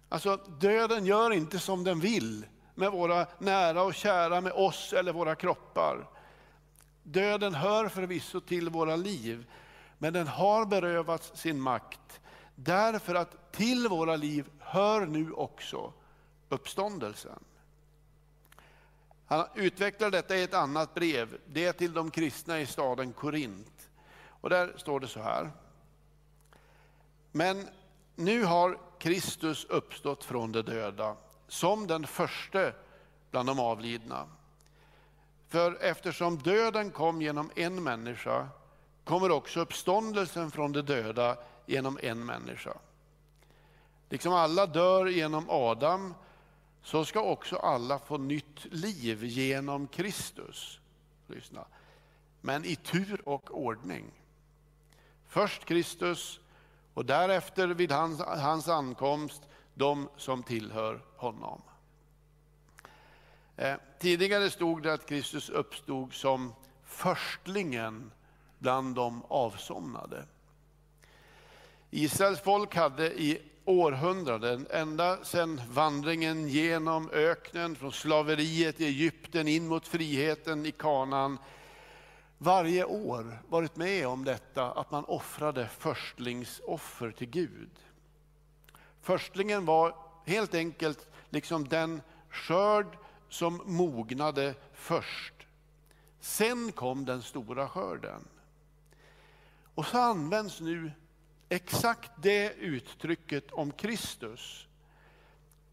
Alltså 0.08 0.36
döden 0.36 1.06
gör 1.06 1.32
inte 1.32 1.58
som 1.58 1.84
den 1.84 2.00
vill 2.00 2.46
med 2.78 2.92
våra 2.92 3.26
nära 3.38 3.82
och 3.82 3.94
kära, 3.94 4.40
med 4.40 4.52
oss 4.52 4.92
eller 4.92 5.12
våra 5.12 5.34
kroppar. 5.34 6.06
Döden 7.02 7.54
hör 7.54 7.88
förvisso 7.88 8.40
till 8.40 8.68
våra 8.68 8.96
liv, 8.96 9.46
men 9.98 10.12
den 10.12 10.26
har 10.26 10.66
berövats 10.66 11.32
sin 11.34 11.60
makt 11.60 12.20
därför 12.54 13.14
att 13.14 13.52
till 13.52 13.88
våra 13.88 14.16
liv 14.16 14.50
hör 14.58 15.06
nu 15.06 15.32
också 15.32 15.92
uppståndelsen. 16.48 17.44
Han 19.26 19.46
utvecklar 19.54 20.10
detta 20.10 20.36
i 20.36 20.42
ett 20.42 20.54
annat 20.54 20.94
brev, 20.94 21.38
det 21.46 21.72
till 21.72 21.92
de 21.92 22.10
kristna 22.10 22.60
i 22.60 22.66
staden 22.66 23.12
Korint. 23.12 23.90
Och 24.40 24.50
där 24.50 24.72
står 24.76 25.00
det 25.00 25.08
så 25.08 25.20
här. 25.20 25.50
Men 27.32 27.68
nu 28.14 28.44
har 28.44 28.78
Kristus 28.98 29.64
uppstått 29.64 30.24
från 30.24 30.52
de 30.52 30.62
döda 30.62 31.16
som 31.48 31.86
den 31.86 32.06
första 32.06 32.72
bland 33.30 33.48
de 33.48 33.60
avlidna. 33.60 34.26
För 35.48 35.82
eftersom 35.82 36.38
döden 36.38 36.90
kom 36.90 37.22
genom 37.22 37.50
en 37.56 37.82
människa 37.82 38.48
kommer 39.04 39.30
också 39.30 39.60
uppståndelsen 39.60 40.50
från 40.50 40.72
de 40.72 40.80
döda 40.82 41.36
genom 41.66 41.98
en 42.02 42.26
människa. 42.26 42.72
Liksom 44.08 44.32
alla 44.32 44.66
dör 44.66 45.06
genom 45.06 45.50
Adam 45.50 46.14
så 46.82 47.04
ska 47.04 47.20
också 47.20 47.56
alla 47.56 47.98
få 47.98 48.18
nytt 48.18 48.64
liv 48.64 49.24
genom 49.24 49.86
Kristus. 49.86 50.80
Lyssna. 51.26 51.64
Men 52.40 52.64
i 52.64 52.76
tur 52.76 53.28
och 53.28 53.64
ordning. 53.64 54.04
Först 55.28 55.64
Kristus 55.64 56.40
och 56.94 57.04
därefter 57.04 57.68
vid 57.68 57.92
hans, 57.92 58.20
hans 58.20 58.68
ankomst 58.68 59.42
de 59.78 60.08
som 60.16 60.42
tillhör 60.42 61.00
honom. 61.16 61.62
Eh, 63.56 63.76
tidigare 63.98 64.50
stod 64.50 64.82
det 64.82 64.92
att 64.92 65.06
Kristus 65.06 65.50
uppstod 65.50 66.14
som 66.14 66.54
förstlingen 66.84 68.12
bland 68.58 68.94
de 68.94 69.22
avsomnade. 69.28 70.24
Israels 71.90 72.40
folk 72.40 72.74
hade 72.74 73.20
i 73.20 73.42
århundraden, 73.64 74.66
ända 74.70 75.24
sedan 75.24 75.60
vandringen 75.70 76.48
genom 76.48 77.10
öknen, 77.10 77.76
från 77.76 77.92
slaveriet 77.92 78.80
i 78.80 78.84
Egypten 78.84 79.48
in 79.48 79.68
mot 79.68 79.88
friheten 79.88 80.66
i 80.66 80.72
Kanaan, 80.72 81.38
varje 82.38 82.84
år 82.84 83.42
varit 83.48 83.76
med 83.76 84.06
om 84.08 84.24
detta 84.24 84.70
att 84.70 84.90
man 84.90 85.04
offrade 85.04 85.68
förstlingsoffer 85.68 87.10
till 87.10 87.30
Gud. 87.30 87.70
Förstlingen 89.08 89.64
var 89.64 89.94
helt 90.26 90.54
enkelt 90.54 91.08
liksom 91.30 91.68
den 91.68 92.02
skörd 92.30 92.98
som 93.28 93.62
mognade 93.64 94.54
först. 94.72 95.34
Sen 96.20 96.72
kom 96.72 97.04
den 97.04 97.22
stora 97.22 97.68
skörden. 97.68 98.28
Och 99.74 99.86
så 99.86 99.98
används 99.98 100.60
nu 100.60 100.92
exakt 101.48 102.10
det 102.16 102.52
uttrycket 102.52 103.52
om 103.52 103.70
Kristus. 103.72 104.66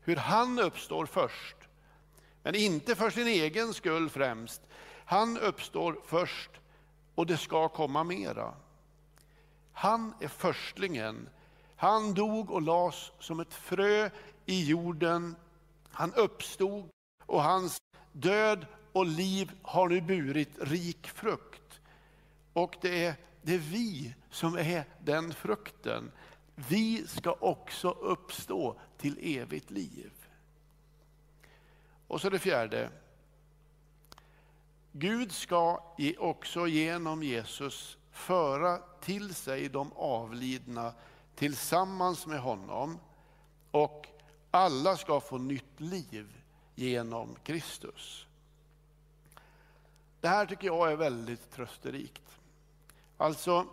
Hur 0.01 0.15
han 0.15 0.59
uppstår 0.59 1.05
först, 1.05 1.57
men 2.43 2.55
inte 2.55 2.95
för 2.95 3.09
sin 3.09 3.27
egen 3.27 3.73
skull 3.73 4.09
främst. 4.09 4.61
Han 5.05 5.37
uppstår 5.37 6.01
först 6.05 6.51
och 7.15 7.25
det 7.25 7.37
ska 7.37 7.69
komma 7.69 8.03
mera. 8.03 8.53
Han 9.73 10.13
är 10.19 10.27
förstlingen. 10.27 11.29
Han 11.75 12.13
dog 12.13 12.51
och 12.51 12.61
lades 12.61 13.11
som 13.19 13.39
ett 13.39 13.53
frö 13.53 14.09
i 14.45 14.65
jorden. 14.65 15.35
Han 15.91 16.13
uppstod 16.13 16.89
och 17.25 17.43
hans 17.43 17.77
död 18.11 18.65
och 18.91 19.05
liv 19.05 19.51
har 19.61 19.89
nu 19.89 20.01
burit 20.01 20.57
rik 20.61 21.07
frukt. 21.07 21.81
Och 22.53 22.75
det 22.81 23.05
är, 23.05 23.15
det 23.41 23.53
är 23.53 23.59
vi 23.59 24.15
som 24.29 24.57
är 24.57 24.85
den 25.03 25.33
frukten. 25.33 26.11
Vi 26.55 27.07
ska 27.07 27.31
också 27.39 27.89
uppstå 27.89 28.79
till 28.97 29.37
evigt 29.37 29.71
liv. 29.71 30.11
Och 32.07 32.21
så 32.21 32.29
det 32.29 32.39
fjärde. 32.39 32.89
Gud 34.91 35.31
ska 35.31 35.83
också 36.17 36.67
genom 36.67 37.23
Jesus 37.23 37.97
föra 38.11 38.77
till 38.77 39.35
sig 39.35 39.69
de 39.69 39.91
avlidna 39.95 40.93
tillsammans 41.35 42.27
med 42.27 42.39
honom 42.39 42.99
och 43.71 44.07
alla 44.51 44.97
ska 44.97 45.19
få 45.19 45.37
nytt 45.37 45.79
liv 45.79 46.27
genom 46.75 47.35
Kristus. 47.43 48.25
Det 50.21 50.27
här 50.27 50.45
tycker 50.45 50.67
jag 50.67 50.91
är 50.91 50.95
väldigt 50.95 51.51
trösterikt. 51.51 52.21
Alltså, 53.17 53.65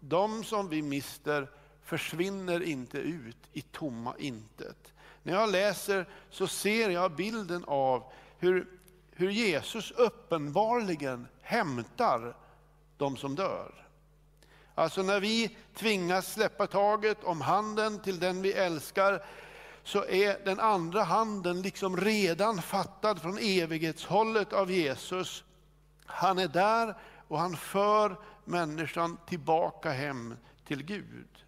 de 0.00 0.44
som 0.44 0.68
vi 0.68 0.82
mister 0.82 1.50
försvinner 1.82 2.62
inte 2.62 2.98
ut 2.98 3.36
i 3.52 3.62
tomma 3.62 4.14
intet. 4.18 4.92
När 5.22 5.32
jag 5.32 5.50
läser 5.50 6.08
så 6.30 6.46
ser 6.46 6.90
jag 6.90 7.16
bilden 7.16 7.64
av 7.64 8.12
hur, 8.38 8.78
hur 9.10 9.30
Jesus 9.30 9.90
uppenbarligen 9.90 11.26
hämtar 11.42 12.36
de 12.96 13.16
som 13.16 13.34
dör. 13.34 13.88
Alltså 14.80 15.02
när 15.02 15.20
vi 15.20 15.56
tvingas 15.74 16.32
släppa 16.32 16.66
taget 16.66 17.24
om 17.24 17.40
handen 17.40 18.02
till 18.02 18.18
den 18.18 18.42
vi 18.42 18.52
älskar 18.52 19.24
så 19.84 20.04
är 20.04 20.44
den 20.44 20.60
andra 20.60 21.02
handen 21.02 21.62
liksom 21.62 21.96
redan 21.96 22.62
fattad 22.62 23.22
från 23.22 23.38
evighetshållet 23.38 24.52
av 24.52 24.70
Jesus. 24.70 25.44
Han 26.06 26.38
är 26.38 26.48
där 26.48 26.96
och 27.28 27.38
han 27.38 27.56
för 27.56 28.16
människan 28.44 29.18
tillbaka 29.26 29.90
hem 29.90 30.36
till 30.66 30.82
Gud. 30.82 31.44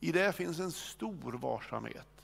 I 0.00 0.12
det 0.12 0.32
finns 0.32 0.60
en 0.60 0.72
stor 0.72 1.32
varsamhet, 1.32 2.22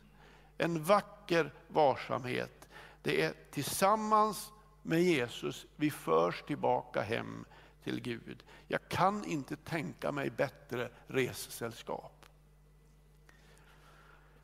en 0.59 0.85
vacker 0.85 1.55
varsamhet. 1.69 2.69
Det 3.03 3.23
är 3.23 3.33
tillsammans 3.50 4.53
med 4.83 5.03
Jesus 5.03 5.67
vi 5.77 5.91
förs 5.91 6.43
tillbaka 6.43 7.03
hem 7.03 7.45
till 7.88 8.00
Gud. 8.00 8.45
Jag 8.66 8.88
kan 8.88 9.25
inte 9.25 9.57
tänka 9.57 10.12
mig 10.12 10.30
bättre 10.30 10.88
ressällskap. 11.07 12.26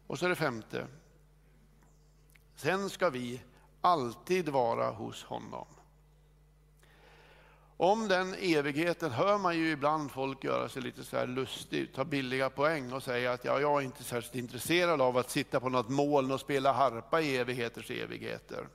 Och 0.06 0.18
så 0.18 0.24
är 0.24 0.28
det 0.28 0.34
femte. 0.34 0.86
Sen 2.56 2.90
ska 2.90 3.10
vi 3.10 3.42
alltid 3.80 4.48
vara 4.48 4.90
hos 4.90 5.24
honom. 5.24 5.66
Om 7.76 8.08
den 8.08 8.34
evigheten 8.34 9.10
hör 9.10 9.38
man 9.38 9.56
ju 9.56 9.70
ibland 9.70 10.10
folk 10.10 10.44
göra 10.44 10.68
sig 10.68 10.82
lite 10.82 11.04
så 11.04 11.16
här 11.16 11.26
lustig, 11.26 11.94
ta 11.94 12.04
billiga 12.04 12.50
poäng 12.50 12.92
och 12.92 13.02
säga 13.02 13.32
att 13.32 13.44
ja, 13.44 13.60
jag 13.60 13.80
är 13.80 13.84
inte 13.84 14.04
särskilt 14.04 14.34
intresserad 14.34 15.00
av 15.00 15.16
att 15.16 15.30
sitta 15.30 15.60
på 15.60 15.68
något 15.68 15.88
moln 15.88 16.32
och 16.32 16.40
spela 16.40 16.72
harpa 16.72 17.20
i 17.20 17.36
evigheters 17.36 17.90
evigheter. 17.90 18.68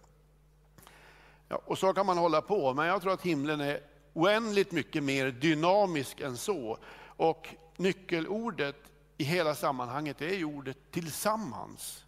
Ja, 1.47 1.61
och 1.65 1.77
så 1.77 1.93
kan 1.93 2.05
man 2.05 2.17
hålla 2.17 2.41
på, 2.41 2.73
men 2.73 2.87
jag 2.87 3.01
tror 3.01 3.13
att 3.13 3.21
himlen 3.21 3.61
är 3.61 3.88
oändligt 4.13 4.71
mycket 4.71 5.03
mer 5.03 5.31
dynamisk 5.31 6.19
än 6.19 6.37
så. 6.37 6.77
Och 7.01 7.55
nyckelordet 7.77 8.75
i 9.17 9.23
hela 9.23 9.55
sammanhanget 9.55 10.21
är 10.21 10.35
ju 10.35 10.45
ordet 10.45 10.77
tillsammans. 10.91 12.03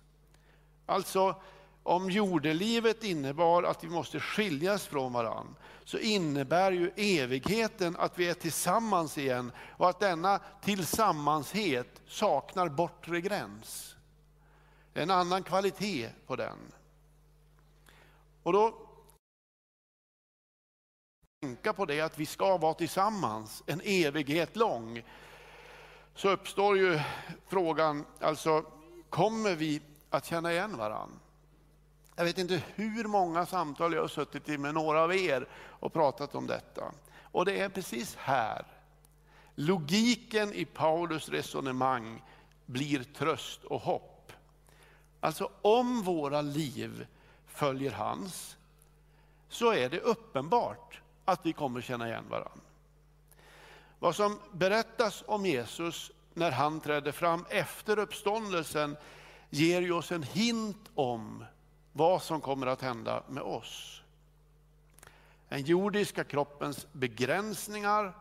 Alltså, 0.85 1.35
om 1.83 2.09
jordelivet 2.09 3.03
innebar 3.03 3.63
att 3.63 3.83
vi 3.83 3.89
måste 3.89 4.19
skiljas 4.19 4.85
från 4.87 5.13
varann, 5.13 5.55
så 5.83 5.97
innebär 5.97 6.71
ju 6.71 6.91
evigheten 6.95 7.95
att 7.99 8.19
vi 8.19 8.29
är 8.29 8.33
tillsammans 8.33 9.17
igen 9.17 9.51
och 9.77 9.89
att 9.89 9.99
denna 9.99 10.39
tillsammanshet 10.61 12.01
saknar 12.07 12.69
bortre 12.69 13.21
gräns. 13.21 13.95
En 14.93 15.11
annan 15.11 15.43
kvalitet 15.43 16.09
på 16.27 16.35
den. 16.35 16.57
Och 18.43 18.53
då 18.53 18.90
tänka 21.41 21.73
på 21.73 21.85
det 21.85 22.01
att 22.01 22.19
vi 22.19 22.25
ska 22.25 22.57
vara 22.57 22.73
tillsammans 22.73 23.63
en 23.65 23.81
evighet 23.83 24.55
lång. 24.55 25.03
Så 26.15 26.29
uppstår 26.29 26.77
ju 26.77 26.99
frågan, 27.47 28.05
alltså 28.19 28.65
kommer 29.09 29.55
vi 29.55 29.81
att 30.09 30.25
känna 30.25 30.51
igen 30.51 30.77
varandra? 30.77 31.15
Jag 32.15 32.23
vet 32.25 32.37
inte 32.37 32.63
hur 32.75 33.03
många 33.03 33.45
samtal 33.45 33.93
jag 33.93 34.01
har 34.01 34.07
suttit 34.07 34.49
i 34.49 34.57
med 34.57 34.73
några 34.73 35.01
av 35.01 35.15
er 35.15 35.47
och 35.53 35.93
pratat 35.93 36.35
om 36.35 36.47
detta. 36.47 36.91
Och 37.21 37.45
det 37.45 37.59
är 37.59 37.69
precis 37.69 38.15
här 38.15 38.65
logiken 39.55 40.53
i 40.53 40.65
Paulus 40.65 41.29
resonemang 41.29 42.23
blir 42.65 43.03
tröst 43.03 43.63
och 43.63 43.81
hopp. 43.81 44.31
Alltså 45.19 45.51
om 45.61 46.01
våra 46.01 46.41
liv 46.41 47.07
följer 47.47 47.91
hans, 47.91 48.57
så 49.49 49.73
är 49.73 49.89
det 49.89 49.99
uppenbart 49.99 51.00
att 51.25 51.45
vi 51.45 51.53
kommer 51.53 51.81
känna 51.81 52.07
igen 52.07 52.29
varandra. 52.29 52.61
Vad 53.99 54.15
som 54.15 54.39
berättas 54.51 55.23
om 55.27 55.45
Jesus 55.45 56.11
när 56.33 56.51
han 56.51 56.79
trädde 56.79 57.11
fram 57.11 57.45
efter 57.49 57.99
uppståndelsen 57.99 58.97
ger 59.49 59.81
ju 59.81 59.91
oss 59.91 60.11
en 60.11 60.23
hint 60.23 60.89
om 60.95 61.45
vad 61.93 62.21
som 62.21 62.41
kommer 62.41 62.67
att 62.67 62.81
hända 62.81 63.23
med 63.29 63.43
oss. 63.43 64.01
Den 65.49 65.61
jordiska 65.61 66.23
kroppens 66.23 66.87
begränsningar 66.91 68.13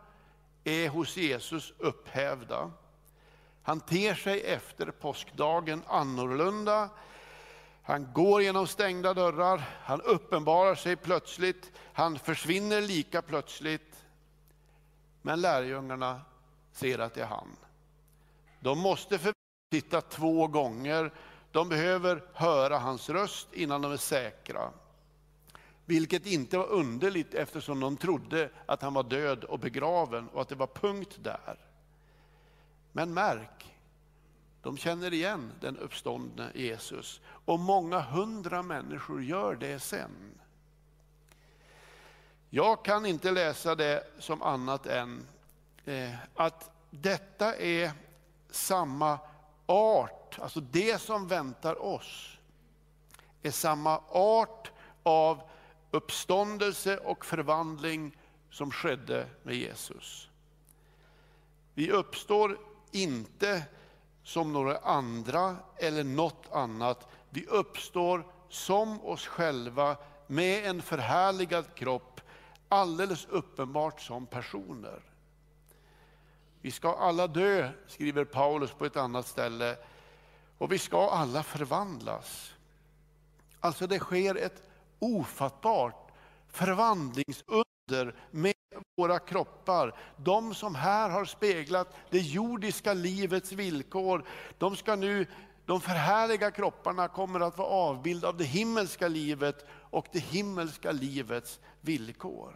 är 0.64 0.88
hos 0.88 1.16
Jesus 1.16 1.72
upphävda. 1.78 2.70
Han 3.62 3.80
ter 3.80 4.14
sig 4.14 4.40
efter 4.40 4.90
påskdagen 4.90 5.82
annorlunda. 5.86 6.88
Han 7.90 8.12
går 8.12 8.42
genom 8.42 8.66
stängda 8.66 9.14
dörrar, 9.14 9.62
han 9.82 10.00
uppenbarar 10.00 10.74
sig 10.74 10.96
plötsligt, 10.96 11.72
han 11.92 12.18
försvinner 12.18 12.80
lika 12.80 13.22
plötsligt. 13.22 14.04
Men 15.22 15.40
lärjungarna 15.40 16.20
ser 16.72 16.98
att 16.98 17.14
det 17.14 17.20
är 17.20 17.26
han. 17.26 17.56
De 18.60 18.78
måste 18.78 19.34
titta 19.70 20.00
två 20.00 20.46
gånger 20.46 21.12
de 21.52 21.68
behöver 21.68 22.24
höra 22.32 22.78
hans 22.78 23.10
röst 23.10 23.48
innan 23.52 23.82
de 23.82 23.92
är 23.92 23.96
säkra. 23.96 24.70
Vilket 25.84 26.26
inte 26.26 26.58
var 26.58 26.66
underligt 26.66 27.34
eftersom 27.34 27.80
de 27.80 27.96
trodde 27.96 28.50
att 28.66 28.82
han 28.82 28.94
var 28.94 29.02
död 29.02 29.44
och 29.44 29.58
begraven 29.58 30.28
och 30.28 30.42
att 30.42 30.48
det 30.48 30.54
var 30.54 30.66
punkt 30.66 31.18
där. 31.22 31.58
Men 32.92 33.14
märk, 33.14 33.79
de 34.62 34.76
känner 34.76 35.12
igen 35.12 35.52
den 35.60 35.76
uppståndne 35.76 36.50
Jesus 36.54 37.20
och 37.26 37.60
många 37.60 38.00
hundra 38.00 38.62
människor 38.62 39.22
gör 39.22 39.54
det 39.54 39.78
sen. 39.78 40.40
Jag 42.50 42.84
kan 42.84 43.06
inte 43.06 43.30
läsa 43.30 43.74
det 43.74 44.04
som 44.18 44.42
annat 44.42 44.86
än 44.86 45.26
eh, 45.84 46.14
att 46.34 46.70
detta 46.90 47.56
är 47.56 47.92
samma 48.50 49.18
art, 49.66 50.38
alltså 50.38 50.60
det 50.60 51.00
som 51.00 51.28
väntar 51.28 51.82
oss, 51.82 52.38
är 53.42 53.50
samma 53.50 53.98
art 54.08 54.70
av 55.02 55.42
uppståndelse 55.90 56.96
och 56.96 57.24
förvandling 57.24 58.16
som 58.50 58.70
skedde 58.70 59.26
med 59.42 59.54
Jesus. 59.54 60.28
Vi 61.74 61.90
uppstår 61.90 62.58
inte 62.90 63.62
som 64.30 64.52
några 64.52 64.78
andra 64.78 65.56
eller 65.76 66.04
något 66.04 66.52
annat. 66.52 67.08
Vi 67.30 67.46
uppstår 67.46 68.26
som 68.48 69.04
oss 69.04 69.26
själva 69.26 69.96
med 70.26 70.66
en 70.66 70.82
förhärligad 70.82 71.74
kropp, 71.74 72.20
alldeles 72.68 73.26
uppenbart 73.26 74.00
som 74.00 74.26
personer. 74.26 75.00
Vi 76.60 76.70
ska 76.70 76.96
alla 76.96 77.26
dö, 77.26 77.70
skriver 77.86 78.24
Paulus 78.24 78.70
på 78.70 78.84
ett 78.84 78.96
annat 78.96 79.26
ställe, 79.26 79.76
och 80.58 80.72
vi 80.72 80.78
ska 80.78 81.10
alla 81.10 81.42
förvandlas. 81.42 82.52
Alltså 83.60 83.86
det 83.86 83.98
sker 83.98 84.34
ett 84.34 84.62
ofattbart 84.98 86.12
förvandlingsunder 86.48 87.64
med 88.30 88.54
våra 88.96 89.18
kroppar. 89.18 89.94
De 90.16 90.54
som 90.54 90.74
här 90.74 91.10
har 91.10 91.24
speglat 91.24 91.94
det 92.10 92.18
jordiska 92.18 92.92
livets 92.92 93.52
villkor, 93.52 94.24
de 94.58 94.76
ska 94.76 94.96
nu 94.96 95.26
de 95.66 95.80
förhärliga 95.80 96.50
kropparna 96.50 97.08
kommer 97.08 97.40
att 97.40 97.58
vara 97.58 97.68
avbild 97.68 98.24
av 98.24 98.36
det 98.36 98.44
himmelska 98.44 99.08
livet 99.08 99.66
och 99.70 100.06
det 100.12 100.18
himmelska 100.18 100.92
livets 100.92 101.60
villkor. 101.80 102.54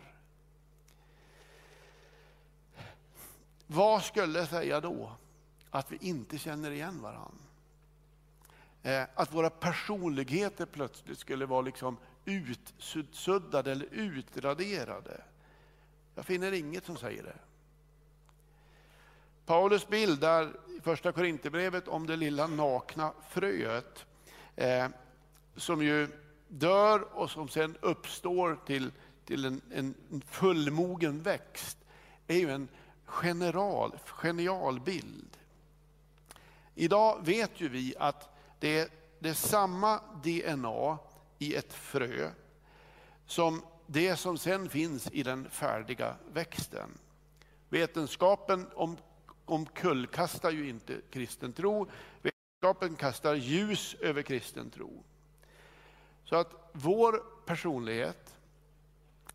Vad 3.66 4.03
skulle 4.03 4.47
säga 4.47 4.81
då 4.81 5.12
att 5.70 5.92
vi 5.92 5.99
inte 6.01 6.38
känner 6.38 6.70
igen 6.70 7.03
varandra? 7.03 7.44
Eh, 8.83 9.03
att 9.14 9.35
våra 9.35 9.51
personligheter 9.51 10.66
plötsligt 10.66 11.18
skulle 11.18 11.47
vara 11.47 11.61
liksom 11.61 11.97
utsuddade 12.24 13.72
eller 13.72 13.88
utraderade. 13.90 15.24
Jag 16.14 16.24
finner 16.24 16.52
inget 16.52 16.87
som 16.87 16.96
säger 16.96 17.22
det. 17.22 17.37
Paulus 19.46 19.88
bild 19.88 20.24
i 20.24 20.80
första 20.82 21.12
Korinthierbrevet 21.12 21.88
om 21.88 22.06
det 22.06 22.16
lilla 22.16 22.46
nakna 22.46 23.12
fröet 23.28 24.06
eh, 24.56 24.88
som 25.56 25.82
ju 25.82 26.08
dör 26.48 27.16
och 27.18 27.30
som 27.30 27.48
sen 27.48 27.76
uppstår 27.80 28.58
till, 28.66 28.92
till 29.24 29.44
en, 29.44 29.60
en 29.72 30.22
fullmogen 30.26 31.22
växt 31.22 31.78
är 32.26 32.37
ju 32.37 32.50
en 32.50 32.68
general, 33.22 33.98
genial 34.06 34.80
bild. 34.80 35.38
Idag 36.74 37.18
vet 37.24 37.60
ju 37.60 37.68
vi 37.68 37.94
att 37.98 38.37
det 38.58 38.78
är, 38.78 38.88
det 39.18 39.28
är 39.28 39.34
samma 39.34 40.00
DNA 40.22 40.98
i 41.44 41.54
ett 41.54 41.72
frö 41.72 42.30
som 43.26 43.62
det 43.87 44.16
som 44.16 44.38
sen 44.38 44.68
finns 44.68 45.09
i 45.12 45.22
den 45.22 45.50
färdiga 45.50 46.16
växten. 46.33 46.90
Vetenskapen 47.68 48.66
om, 48.74 48.96
omkullkastar 49.44 50.50
ju 50.50 50.68
inte 50.68 51.00
kristen 51.11 51.52
tro. 51.52 51.90
Vetenskapen 52.22 52.96
kastar 52.96 53.35
ljus 53.35 53.96
över 54.00 54.22
kristen 54.22 54.70
tro. 54.70 55.04
Så 56.24 56.37
att 56.37 56.70
vår 56.72 57.22
personlighet, 57.46 58.37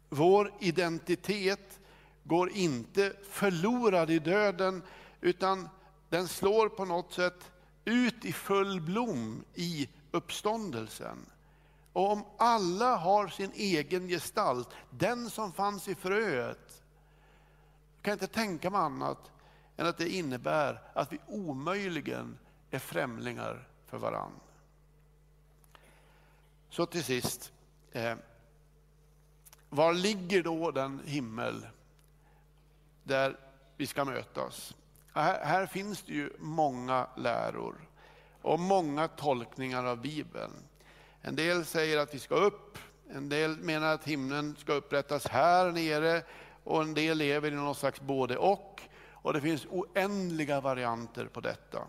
vår 0.09 0.53
identitet 0.59 1.79
går 2.23 2.49
inte 2.49 3.13
förlorad 3.29 4.09
i 4.09 4.19
döden, 4.19 4.83
utan 5.21 5.69
den 6.09 6.27
slår 6.27 6.69
på 6.69 6.85
något 6.85 7.13
sätt 7.13 7.51
ut 7.85 8.25
i 8.25 8.33
full 8.33 8.81
blom 8.81 9.43
i 9.55 9.89
uppståndelsen. 10.11 11.25
Och 11.99 12.11
om 12.11 12.25
alla 12.37 12.95
har 12.95 13.27
sin 13.27 13.51
egen 13.55 14.07
gestalt, 14.07 14.69
den 14.89 15.29
som 15.29 15.53
fanns 15.53 15.87
i 15.87 15.95
fröet, 15.95 16.83
kan 18.01 18.11
jag 18.11 18.15
inte 18.15 18.27
tänka 18.27 18.69
mig 18.69 18.81
annat 18.81 19.31
än 19.77 19.87
att 19.87 19.97
det 19.97 20.09
innebär 20.09 20.81
att 20.93 21.13
vi 21.13 21.19
omöjligen 21.27 22.37
är 22.71 22.79
främlingar 22.79 23.67
för 23.85 23.97
varann. 23.97 24.31
Så 26.69 26.85
till 26.85 27.03
sist, 27.03 27.51
eh, 27.91 28.15
var 29.69 29.93
ligger 29.93 30.43
då 30.43 30.71
den 30.71 31.01
himmel 31.05 31.67
där 33.03 33.39
vi 33.77 33.87
ska 33.87 34.05
mötas. 34.05 34.75
Här, 35.13 35.45
här 35.45 35.65
finns 35.65 36.03
det 36.03 36.13
ju 36.13 36.33
många 36.39 37.07
läror 37.17 37.75
och 38.41 38.59
många 38.59 39.07
tolkningar 39.07 39.83
av 39.83 40.01
Bibeln. 40.01 40.53
En 41.21 41.35
del 41.35 41.65
säger 41.65 41.97
att 41.97 42.13
vi 42.13 42.19
ska 42.19 42.35
upp, 42.35 42.77
en 43.09 43.29
del 43.29 43.57
menar 43.57 43.93
att 43.93 44.07
himlen 44.07 44.55
ska 44.55 44.73
upprättas 44.73 45.27
här 45.27 45.71
nere 45.71 46.23
och 46.63 46.81
en 46.81 46.93
del 46.93 47.17
lever 47.17 47.51
i 47.51 47.55
någon 47.55 47.75
slags 47.75 48.01
både 48.01 48.37
och. 48.37 48.81
Och 49.21 49.33
det 49.33 49.41
finns 49.41 49.65
oändliga 49.65 50.61
varianter 50.61 51.25
på 51.25 51.41
detta. 51.41 51.87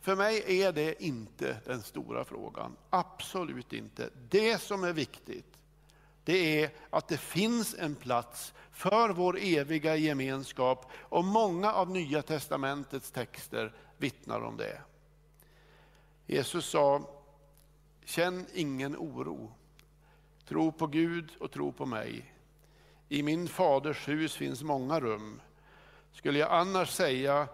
För 0.00 0.16
mig 0.16 0.62
är 0.62 0.72
det 0.72 1.04
inte 1.04 1.56
den 1.66 1.82
stora 1.82 2.24
frågan. 2.24 2.76
Absolut 2.90 3.72
inte. 3.72 4.10
Det 4.28 4.58
som 4.58 4.84
är 4.84 4.92
viktigt, 4.92 5.58
det 6.24 6.62
är 6.62 6.70
att 6.90 7.08
det 7.08 7.16
finns 7.16 7.74
en 7.78 7.94
plats 7.94 8.54
för 8.72 9.08
vår 9.08 9.38
eviga 9.40 9.96
gemenskap 9.96 10.90
och 10.94 11.24
många 11.24 11.72
av 11.72 11.90
Nya 11.90 12.22
testamentets 12.22 13.10
texter 13.10 13.74
vittnar 13.98 14.40
om 14.40 14.56
det. 14.56 14.80
Jesus 16.26 16.66
sa, 16.66 17.02
känn 18.10 18.46
ingen 18.54 18.96
oro. 18.96 19.52
Tro 20.48 20.72
på 20.72 20.86
Gud 20.86 21.30
och 21.40 21.50
tro 21.50 21.72
på 21.72 21.86
mig. 21.86 22.34
I 23.08 23.22
min 23.22 23.48
faders 23.48 24.08
hus 24.08 24.36
finns 24.36 24.62
många 24.62 25.00
rum. 25.00 25.40
Skulle 26.12 26.38
jag 26.38 26.52
annars 26.52 26.90
säga 26.90 27.48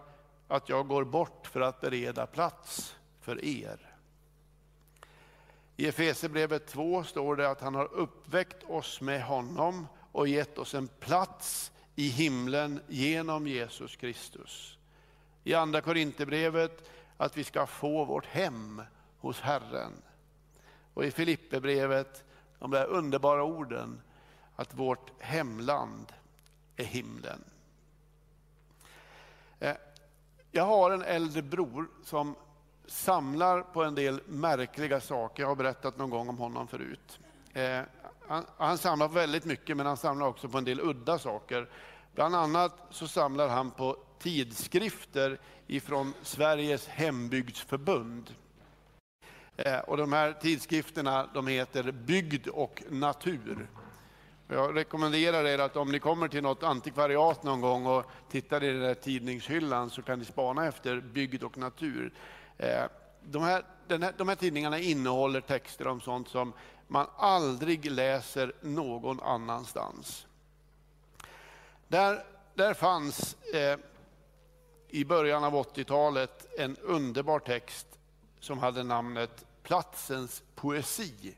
att 0.47 0.69
jag 0.69 0.87
går 0.87 1.03
bort 1.03 1.47
för 1.47 1.61
att 1.61 1.81
bereda 1.81 2.25
plats 2.25 2.95
för 3.21 3.45
er? 3.45 3.95
I 5.75 5.87
Efesierbrevet 5.87 6.67
2 6.67 7.03
står 7.03 7.35
det 7.35 7.49
att 7.49 7.61
han 7.61 7.75
har 7.75 7.93
uppväckt 7.93 8.63
oss 8.63 9.01
med 9.01 9.23
honom 9.23 9.87
och 10.11 10.27
gett 10.27 10.57
oss 10.57 10.73
en 10.73 10.87
plats 10.87 11.71
i 11.95 12.07
himlen 12.07 12.79
genom 12.87 13.47
Jesus 13.47 13.95
Kristus. 13.95 14.77
I 15.43 15.53
Andra 15.53 15.81
Korinthierbrevet 15.81 16.89
att 17.17 17.37
vi 17.37 17.43
ska 17.43 17.65
få 17.65 18.05
vårt 18.05 18.25
hem 18.25 18.81
hos 19.19 19.39
Herren. 19.39 19.91
Och 20.97 21.05
i 21.05 21.11
Filipperbrevet 21.11 22.23
de 22.59 22.71
där 22.71 22.85
underbara 22.85 23.43
orden 23.43 24.01
att 24.55 24.73
vårt 24.73 25.11
hemland 25.19 26.13
är 26.75 26.83
himlen. 26.83 27.43
Eh, 29.59 29.75
jag 30.51 30.63
har 30.63 30.91
en 30.91 31.01
äldre 31.01 31.41
bror 31.41 31.87
som 32.03 32.35
samlar 32.85 33.61
på 33.61 33.83
en 33.83 33.95
del 33.95 34.21
märkliga 34.25 34.99
saker. 34.99 35.43
Jag 35.43 35.47
har 35.47 35.55
berättat 35.55 35.97
någon 35.97 36.09
gång 36.09 36.29
om 36.29 36.37
honom 36.37 36.67
förut. 36.67 37.19
Eh, 37.53 37.81
han, 38.27 38.45
han 38.57 38.77
samlar 38.77 39.07
väldigt 39.07 39.45
mycket, 39.45 39.77
men 39.77 39.85
han 39.85 39.97
samlar 39.97 40.27
också 40.27 40.49
på 40.49 40.57
en 40.57 40.65
del 40.65 40.79
udda 40.79 41.19
saker. 41.19 41.69
Bland 42.15 42.35
annat 42.35 42.73
så 42.89 43.07
samlar 43.07 43.47
han 43.47 43.71
på 43.71 43.97
tidskrifter 44.19 45.39
ifrån 45.67 46.13
Sveriges 46.21 46.87
hembygdsförbund. 46.87 48.33
Eh, 49.57 49.79
och 49.79 49.97
de 49.97 50.13
här 50.13 50.33
tidskrifterna 50.33 51.29
de 51.33 51.47
heter 51.47 51.91
Bygd 51.91 52.47
och 52.47 52.83
natur. 52.89 53.67
Jag 54.47 54.75
rekommenderar 54.75 55.45
er 55.45 55.59
att 55.59 55.77
om 55.77 55.91
ni 55.91 55.99
kommer 55.99 56.27
till 56.27 56.43
något 56.43 56.63
antikvariat 56.63 57.43
någon 57.43 57.61
gång 57.61 57.85
och 57.85 58.05
tittar 58.31 58.63
i 58.63 58.67
den 58.67 58.81
där 58.81 58.93
tidningshyllan 58.93 59.89
så 59.89 60.01
kan 60.01 60.19
ni 60.19 60.25
spana 60.25 60.67
efter 60.67 61.01
Bygd 61.01 61.43
och 61.43 61.57
natur. 61.57 62.13
Eh, 62.57 62.83
de 63.21 63.43
här, 63.43 63.63
här, 63.89 64.13
de 64.17 64.27
här 64.27 64.35
tidningarna 64.35 64.79
innehåller 64.79 65.41
texter 65.41 65.87
om 65.87 66.01
sånt 66.01 66.27
som 66.27 66.53
man 66.87 67.07
aldrig 67.17 67.91
läser 67.91 68.53
någon 68.61 69.19
annanstans. 69.19 70.27
Där, 71.87 72.23
där 72.53 72.73
fanns 72.73 73.37
eh, 73.53 73.79
i 74.89 75.05
början 75.05 75.43
av 75.43 75.53
80-talet 75.53 76.59
en 76.59 76.77
underbar 76.77 77.39
text 77.39 77.87
som 78.39 78.59
hade 78.59 78.83
namnet 78.83 79.45
Platsens 79.67 80.43
poesi. 80.55 81.35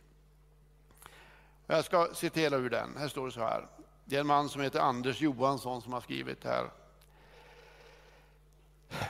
Jag 1.68 1.86
ska 1.86 2.10
citera 2.14 2.56
ur 2.56 2.70
den. 2.70 2.98
Här 2.98 3.08
står 3.08 3.26
det 3.26 3.32
så 3.32 3.40
här. 3.40 3.68
Det 4.06 4.16
är 4.16 4.20
en 4.20 4.28
man 4.28 4.50
som 4.50 4.62
heter 4.62 4.80
Anders 4.80 5.22
Johansson 5.22 5.82
som 5.82 5.94
har 5.94 6.02
skrivit 6.02 6.42
det 6.42 6.50
här. 6.50 6.70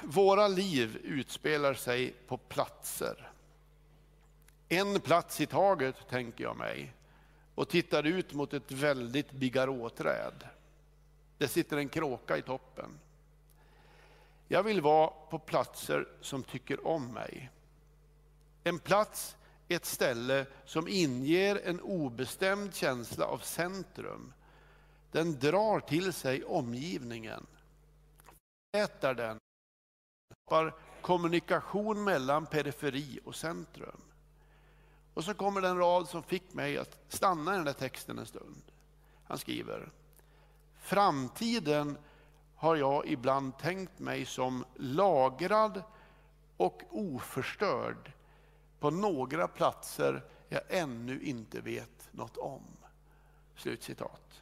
Våra 0.04 0.48
liv 0.48 0.98
utspelar 1.04 1.74
sig 1.74 2.14
på 2.28 2.38
platser. 2.38 3.32
En 4.70 5.00
plats 5.00 5.42
i 5.42 5.46
taget, 5.46 6.10
tänker 6.10 6.44
jag 6.44 6.58
mig, 6.58 6.94
och 7.56 7.70
tittar 7.70 8.04
ut 8.04 8.34
mot 8.34 8.54
ett 8.54 8.72
väldigt 8.72 9.32
bigarråträd. 9.32 10.48
Det 11.38 11.48
sitter 11.48 11.78
en 11.78 11.90
kråka 11.90 12.38
i 12.38 12.42
toppen. 12.42 13.00
Jag 14.48 14.64
vill 14.64 14.82
vara 14.82 15.08
på 15.30 15.40
platser 15.40 16.08
som 16.22 16.44
tycker 16.44 16.88
om 16.88 17.14
mig. 17.14 17.50
En 18.70 18.80
plats, 18.80 19.38
ett 19.68 19.86
ställe 19.86 20.46
som 20.66 20.88
inger 20.88 21.56
en 21.56 21.82
obestämd 21.82 22.76
känsla 22.76 23.26
av 23.26 23.38
centrum. 23.38 24.34
Den 25.12 25.40
drar 25.40 25.80
till 25.80 26.14
sig 26.14 26.44
omgivningen, 26.44 27.46
äter 28.78 29.14
den, 29.14 29.38
skapar 30.46 30.74
kommunikation 31.02 32.04
mellan 32.04 32.46
periferi 32.46 33.20
och 33.26 33.36
centrum. 33.36 34.02
Och 35.14 35.24
så 35.24 35.34
kommer 35.34 35.62
den 35.62 35.78
rad 35.78 36.08
som 36.08 36.24
fick 36.24 36.54
mig 36.54 36.78
att 36.78 36.98
stanna 37.08 37.54
i 37.54 37.56
den 37.56 37.66
där 37.66 37.74
texten 37.74 38.20
en 38.20 38.26
stund. 38.26 38.62
Han 39.24 39.38
skriver, 39.38 39.92
framtiden 40.80 41.98
har 42.56 42.76
jag 42.76 43.08
ibland 43.08 43.58
tänkt 43.58 44.00
mig 44.00 44.26
som 44.26 44.66
lagrad 44.76 45.84
och 46.58 46.82
oförstörd 46.90 48.14
på 48.80 48.90
några 48.90 49.48
platser 49.48 50.24
jag 50.50 50.62
ännu 50.70 51.22
inte 51.22 51.62
vet 51.62 52.10
något 52.12 52.38
om. 52.38 52.64
Slutcitat. 53.56 54.42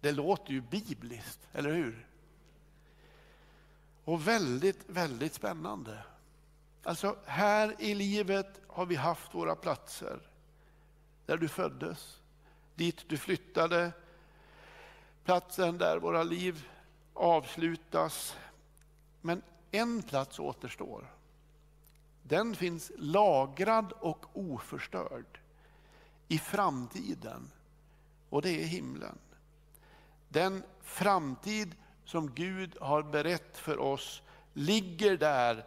Det 0.00 0.12
låter 0.12 0.52
ju 0.52 0.60
bibliskt, 0.60 1.48
eller 1.52 1.72
hur? 1.72 2.06
Och 4.04 4.28
väldigt, 4.28 4.84
väldigt 4.86 5.34
spännande. 5.34 6.04
Alltså, 6.82 7.16
här 7.24 7.76
i 7.78 7.94
livet 7.94 8.60
har 8.66 8.86
vi 8.86 8.94
haft 8.94 9.34
våra 9.34 9.56
platser. 9.56 10.20
Där 11.26 11.36
du 11.36 11.48
föddes, 11.48 12.20
dit 12.74 13.08
du 13.08 13.16
flyttade, 13.16 13.92
platsen 15.24 15.78
där 15.78 15.98
våra 15.98 16.22
liv 16.22 16.68
avslutas. 17.14 18.36
Men 19.20 19.42
en 19.70 20.02
plats 20.02 20.38
återstår. 20.38 21.17
Den 22.28 22.54
finns 22.54 22.92
lagrad 22.96 23.92
och 23.92 24.26
oförstörd 24.32 25.40
i 26.28 26.38
framtiden 26.38 27.50
och 28.30 28.42
det 28.42 28.62
är 28.62 28.64
himlen. 28.64 29.18
Den 30.28 30.62
framtid 30.80 31.74
som 32.04 32.34
Gud 32.34 32.76
har 32.80 33.02
berett 33.02 33.58
för 33.58 33.78
oss 33.78 34.22
ligger 34.52 35.16
där, 35.16 35.64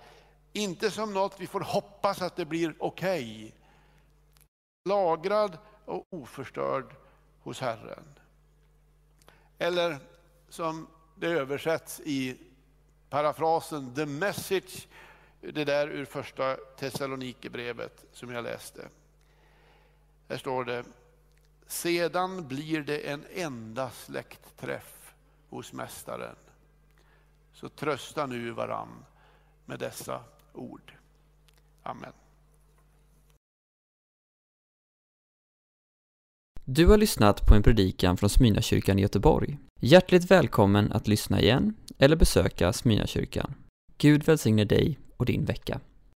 inte 0.54 0.92
som 0.92 1.14
något 1.14 1.40
vi 1.40 1.48
får 1.48 1.60
hoppas 1.60 2.22
att 2.22 2.36
det 2.36 2.46
blir 2.46 2.76
okej. 2.80 3.46
Okay. 3.46 3.52
Lagrad 4.86 5.58
och 5.86 6.06
oförstörd 6.10 6.96
hos 7.44 7.60
Herren. 7.60 8.20
Eller 9.58 10.00
som 10.50 10.88
det 11.16 11.28
översätts 11.28 12.00
i 12.00 12.38
parafrasen 13.10 13.96
The 13.96 14.06
message, 14.06 14.88
det 15.42 15.66
där 15.66 15.88
ur 15.88 16.06
första 16.06 16.56
Thessalonikerbrevet 16.56 18.06
som 18.14 18.32
jag 18.32 18.44
läste. 18.44 18.88
Här 20.30 20.38
står 20.38 20.66
det, 20.66 20.84
sedan 21.68 22.48
blir 22.48 22.82
det 22.82 22.98
en 22.98 23.26
enda 23.34 23.90
släktträff 23.90 25.14
hos 25.50 25.74
Mästaren. 25.74 26.36
Så 27.54 27.70
trösta 27.70 28.26
nu 28.26 28.52
varann 28.52 29.06
med 29.66 29.80
dessa 29.80 30.24
ord. 30.54 30.94
Amen. 31.84 32.14
Du 36.66 36.88
har 36.88 36.98
lyssnat 36.98 37.48
på 37.48 37.56
en 37.56 37.64
predikan 37.64 38.18
från 38.18 38.30
Smyrnakyrkan 38.30 39.00
i 39.00 39.02
Göteborg. 39.02 39.58
Hjärtligt 39.80 40.32
välkommen 40.32 40.92
att 40.92 41.08
lyssna 41.08 41.42
igen 41.42 41.76
eller 41.98 42.16
besöka 42.16 42.74
Smyrnakyrkan. 42.74 43.54
Gud 43.98 44.24
välsigne 44.24 44.66
dig 44.66 45.00
och 45.22 45.26
din 45.26 45.46
vecka. 45.46 45.80